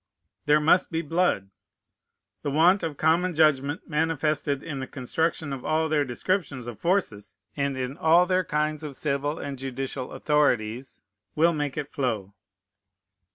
[0.47, 1.51] There must be blood.
[2.41, 7.37] The want of common judgment manifested in the construction of all their descriptions of forces,
[7.55, 11.03] and in all their kinds of civil and judicial authorities,
[11.35, 12.33] will make it flow.